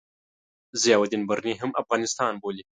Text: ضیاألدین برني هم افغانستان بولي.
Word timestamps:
ضیاألدین 0.81 1.23
برني 1.29 1.53
هم 1.61 1.71
افغانستان 1.81 2.31
بولي. 2.41 2.63